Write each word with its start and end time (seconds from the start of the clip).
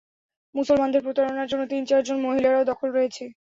মুসলমানদের 0.55 1.01
প্রতারণার 1.03 1.47
মধ্যে 1.51 1.71
তিন-চারজন 1.71 2.17
মহিলারও 2.21 2.67
দখল 2.71 2.89
রয়েছে? 2.91 3.23